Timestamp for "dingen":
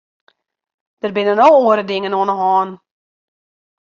1.91-2.17